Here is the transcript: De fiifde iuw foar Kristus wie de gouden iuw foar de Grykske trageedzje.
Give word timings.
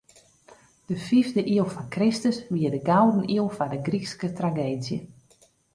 De 0.89 0.95
fiifde 1.07 1.41
iuw 1.55 1.67
foar 1.73 1.89
Kristus 1.95 2.37
wie 2.53 2.69
de 2.75 2.81
gouden 2.89 3.25
iuw 3.35 3.49
foar 3.55 3.71
de 3.73 3.79
Grykske 3.87 4.27
trageedzje. 4.37 4.99